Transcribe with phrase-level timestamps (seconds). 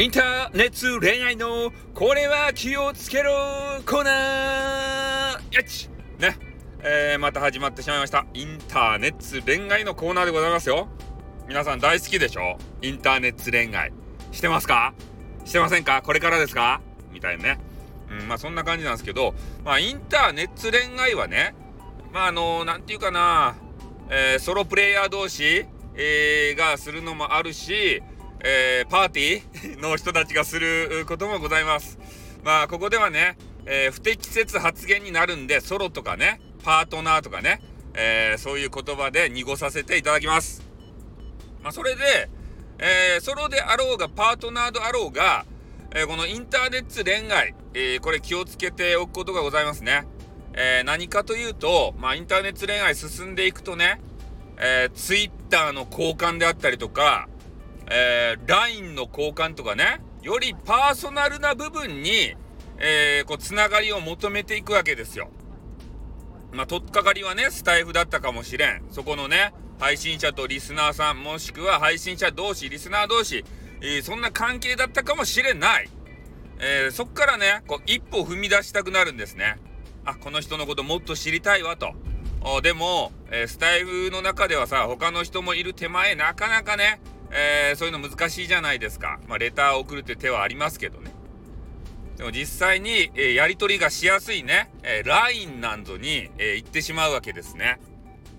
[0.00, 3.32] インターネット恋愛のこれは気をつけろ
[3.84, 5.90] コーナーやっち
[6.20, 6.38] ね、
[6.84, 8.24] えー、また始まってしまいました。
[8.32, 10.86] インターネット恋愛のコーナーでございますよ。
[11.48, 12.58] 皆さん大好きでしょ？
[12.80, 13.92] インターネット恋愛。
[14.30, 14.94] してますか？
[15.44, 16.00] してませんか？
[16.00, 16.80] これからですか？
[17.10, 17.58] みたいなね。
[18.08, 21.56] うん、まあそんな感じなんですけど、まあインターネット恋愛はね、
[22.12, 23.56] まああのー、なんていうかな、
[24.10, 28.00] えー、ソロプレイヤー同士、えー、がするのもあるし、
[28.44, 31.98] えー、パーティーの人たちがすることもございます。
[32.44, 37.60] まあ、ここではね、えー、不適切発言になるんで、ソロとかね、パートナーとかね、
[37.94, 40.62] えー、そういう言葉で濁させていただきます。
[41.62, 42.28] まあ、それで、
[42.78, 45.44] えソロであろうが、パートナーであろうが、
[45.94, 50.06] えこのインターネット恋愛、えこれ気をつけておくことがございますね。
[50.54, 54.00] え何かというと、まあ、インターネット恋愛進んでいくとね、
[54.58, 57.28] えー、ツイッターの交換であったりとか、
[57.90, 62.34] えー、LINE の交換とかね、よりパーソナルな部分に、
[62.78, 65.30] えー、こう、つながりを求めていくわけですよ。
[66.52, 68.84] まあ、とっかかりはね、スタイフだったかもしれん。
[68.90, 73.44] そこのね、配信者とリスナーさん、もしくは配信者同士、リスナー同士、
[73.80, 75.88] えー、そんな関係だったかもしれない。
[76.60, 79.56] え、そっからね、こう、一歩踏み出したくなるんですね。
[80.04, 81.94] あ、この人のこともっと知りたいわと。
[82.62, 87.00] でも、えー、スタイフの中ではさ、他の人もいる手前、なかなかね、
[87.30, 89.20] えー、そういうの難しいじゃないですか。
[89.28, 91.12] まあ、レターを送るって手はありますけどね。
[92.16, 97.78] でも実際に、えー、やり取りがしやすいね、えー、LINE なんぞに、えー、行ってしまうわけですね。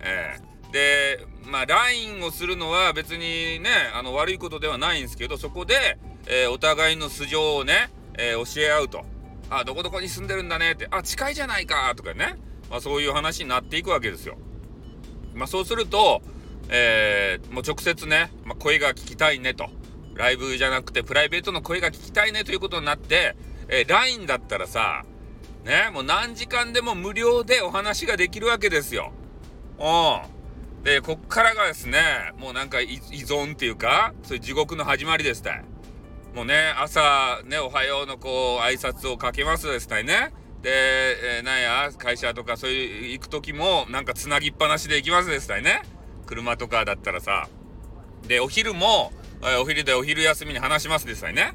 [0.00, 9.04] えー、で、まあ、LINE をするのは別にね、あの、悪いことではないんですけど、そこで、えー、お互いの素性をね、えー、教え合うと。
[9.50, 12.36] あ、どこどこに住んでるんだねって、あ、近いじゃないかとかね。
[12.70, 14.38] まあ、そういう話になっていくわけですよ。
[15.34, 16.22] まあ、そうすると、
[16.68, 19.68] えー、もう直接ね、まあ、声が聞きたいねと。
[20.14, 23.36] ライブじゃなくてプライベートの声が聞きたいねということになって、
[23.68, 25.04] えー、LINE だったらさ、
[25.64, 29.12] ね、もう何時間でも無料でお話ができるわけですよ。
[29.78, 30.84] うん。
[30.84, 35.64] で、こっからがですね、もうなんか依存っていうか、そういう地獄の始まりですたい。
[36.34, 40.32] もうね、朝、ね、おはようのこう、挨拶をかけますですね。
[40.62, 40.70] で、
[41.38, 45.82] えー、なんや、会社とかそういう行く時も、なんかつなぎっぱなしで行きますですね。
[46.26, 47.48] 車とかだったらさ。
[48.26, 51.54] で、お昼も、えー、お昼でお昼休みに話しますですね。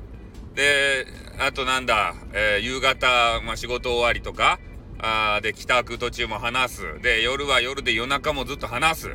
[0.55, 1.05] で、
[1.39, 4.59] あとなんだ、えー、夕方、まあ、仕事終わりとか、
[4.99, 7.01] あで、帰宅途中も話す。
[7.01, 9.09] で、夜は夜で夜中もずっと話す。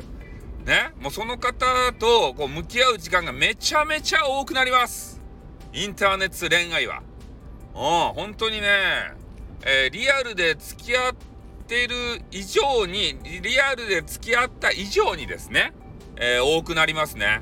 [0.65, 0.91] ね。
[0.99, 5.21] もうその方とこう向き合う時間がめちゃめちゃ多くなります。
[5.73, 7.01] インターネット恋愛は。
[7.73, 7.81] うん、
[8.13, 8.67] 本当にね、
[9.65, 11.26] えー、リアルで付き合って
[11.83, 11.95] いる
[12.31, 15.73] 以上に、リアルで付き合った以上にですね、
[16.15, 17.41] えー、多くなりますね。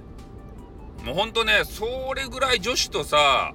[1.03, 3.53] もうほんとね、それぐらい女子とさ、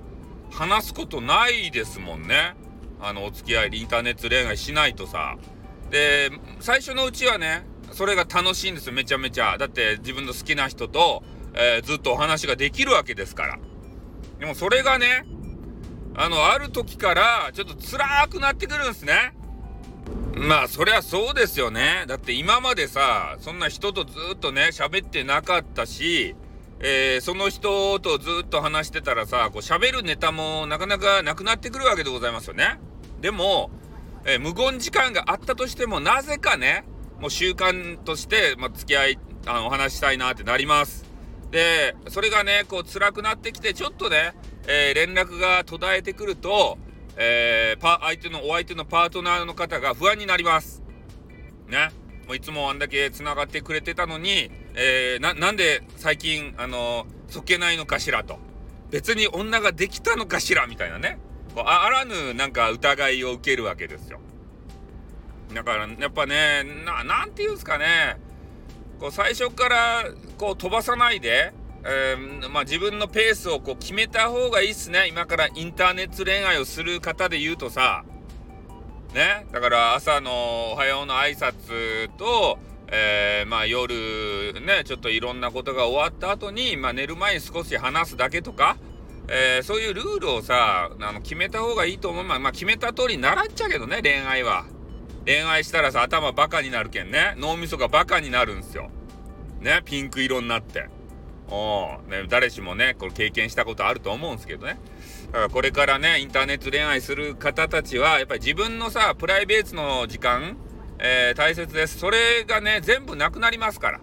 [0.50, 2.54] 話すことないですもんね。
[3.00, 5.36] あの、お付き合い、インターネット恋愛しないとさ。
[5.91, 9.58] で、最初のうちはね、それが楽しいんですよ、めちゃめちゃ。
[9.58, 11.22] だって自分の好きな人と、
[11.54, 13.58] えー、ずっとお話ができるわけですから。
[14.38, 15.25] でもそれがね、
[16.14, 19.32] あの、ある時から、ちょっと辛くなってくるんですね。
[20.35, 22.05] まあ、そりゃそうですよね。
[22.07, 26.37] だって今までさ、そんな人とずっとね、喋ってなかったし、
[26.81, 32.81] えー、その人とずっと話してたらさ、こう喋るネタもなかなかなくなってくるわけでございますよね。
[33.21, 33.71] でも、
[34.25, 36.85] えー、無言時間があったとしても、なぜかね、
[37.21, 41.05] もう習慣として、まあ、付き合い、あの、お話したいなってなります。
[41.51, 44.33] で、それがね、こう辛くなってきて、ちょっとね、
[44.69, 46.79] えー、連絡が途絶えてくると、
[47.16, 50.82] えー、パ相手のお相手のパートナーの方が不安になります。
[51.69, 51.91] ね。
[52.26, 58.38] もういつもあんだけ繋がってくれてたのに、えー、な、なんで最近、あのー、そけないのかしらと。
[58.91, 61.19] 別に女ができたのかしらみたいなね。
[61.54, 64.20] こうあらぬなんか疑いを受けるわけですよ。
[65.54, 68.19] だからやっぱね、な、なんて言うんですかね。
[69.00, 70.04] こう最初から
[70.38, 71.52] こう飛ばさないで、
[71.85, 75.06] えー、まあ、自分のペースをこう決めた方がいいっすね。
[75.09, 78.05] 今からインターネット恋愛をする方で言うとさ、
[79.15, 83.94] ね、だから朝のおはようの挨拶と、えー、まあ夜
[84.61, 88.76] ね、ちょっといろんなことが終わった後に、まあ寝る前に少し話すだけとか、
[89.29, 92.25] えー、そういうルールをさ、あの決めた方がいいと思う。
[92.25, 94.65] まあ、まあ、決めた通り習っちゃうけどね、恋愛は。
[95.25, 97.35] 恋愛したらさ、頭バカになるけんね。
[97.37, 98.91] 脳みそがバカになるんすよ。
[99.61, 100.88] ね、ピンク色になって。
[101.50, 104.79] おね、誰しもね、これ経験したことあると思うんですけどね。
[105.26, 110.56] だからこれからね、インターネット恋愛する方たちは、やっぱり自分のさ、プライベートの時間、
[110.99, 111.99] えー、大切です。
[111.99, 114.00] それがね、全部なくなりますから。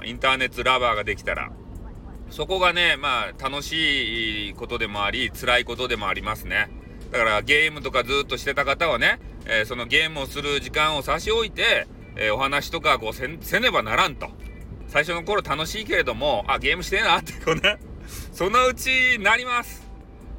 [0.00, 1.50] うん、インターネットラバーができたら。
[2.30, 6.68] そこがね、まあ、楽しいことでもあり、辛いことでもありますね。
[7.10, 11.86] だからゲームとかずっとしてた方はね、えー、そのゲームをする時間を差し置いて、
[12.16, 14.30] えー、お話とかこうせねばならんと。
[14.88, 17.78] 最初の頃楽しいけれども、あ、ゲームしてえなってこうね、
[18.32, 19.86] そのうちなります。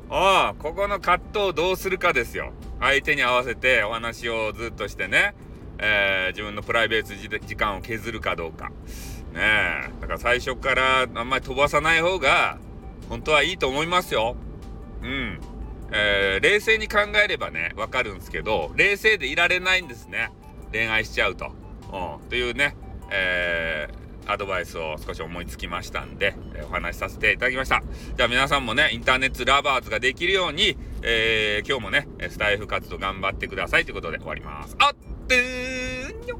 [0.10, 2.54] ああ、ここの葛藤をどうするかですよ。
[2.80, 5.36] 相手に合わせてお話をずっとしてね、
[5.80, 7.14] えー、自分のプライベート
[7.46, 8.70] 時間を削るかどうか。
[9.34, 9.90] ねえ。
[10.02, 12.58] だから最初からあんまり飛ばさない方が、
[13.10, 14.36] 本当はいいと思いますよ。
[15.02, 15.40] うん。
[15.92, 20.32] えー、冷静に考えればね、わかるんですけど、冷静でいられないんですね。
[20.72, 21.52] 恋愛しちゃうと。
[21.92, 22.30] うん。
[22.30, 22.76] というね、
[23.12, 27.82] えー、アドバイスを少し思いつきましたんで、えお話しさせていただきました。
[28.16, 34.76] じゃあ皆さんもね、インターネットラバーズができるように、えー、今日もね、スタイフ活動頑張ってくださいということで終わります。
[34.80, 36.40] あってーんよ